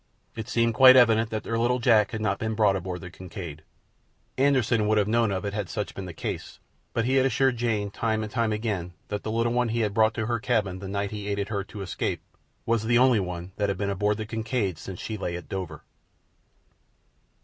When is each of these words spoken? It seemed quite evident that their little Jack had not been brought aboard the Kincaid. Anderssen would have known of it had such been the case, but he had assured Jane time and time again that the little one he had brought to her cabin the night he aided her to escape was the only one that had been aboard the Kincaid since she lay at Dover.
It 0.35 0.49
seemed 0.49 0.73
quite 0.73 0.95
evident 0.95 1.29
that 1.29 1.43
their 1.43 1.59
little 1.59 1.77
Jack 1.77 2.09
had 2.09 2.21
not 2.21 2.39
been 2.39 2.55
brought 2.55 2.75
aboard 2.75 3.01
the 3.01 3.11
Kincaid. 3.11 3.61
Anderssen 4.35 4.87
would 4.87 4.97
have 4.97 5.07
known 5.07 5.29
of 5.29 5.45
it 5.45 5.53
had 5.53 5.69
such 5.69 5.93
been 5.93 6.05
the 6.05 6.11
case, 6.11 6.57
but 6.91 7.05
he 7.05 7.17
had 7.17 7.25
assured 7.27 7.57
Jane 7.57 7.91
time 7.91 8.23
and 8.23 8.31
time 8.31 8.51
again 8.51 8.93
that 9.09 9.21
the 9.21 9.29
little 9.31 9.53
one 9.53 9.69
he 9.69 9.81
had 9.81 9.93
brought 9.93 10.15
to 10.15 10.25
her 10.25 10.39
cabin 10.39 10.79
the 10.79 10.87
night 10.87 11.11
he 11.11 11.27
aided 11.27 11.49
her 11.49 11.63
to 11.65 11.83
escape 11.83 12.23
was 12.65 12.85
the 12.85 12.97
only 12.97 13.19
one 13.19 13.51
that 13.57 13.69
had 13.69 13.77
been 13.77 13.91
aboard 13.91 14.17
the 14.17 14.25
Kincaid 14.25 14.79
since 14.79 14.99
she 14.99 15.17
lay 15.19 15.35
at 15.35 15.47
Dover. 15.47 15.83